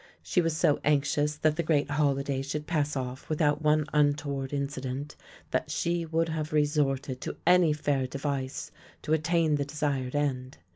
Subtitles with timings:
[0.23, 4.51] She was so anxious that the great holiday should pass ofif with out one untoward
[4.51, 5.15] incident,
[5.51, 8.71] that she would have resorted to any fair device
[9.03, 10.57] to attain the desired end.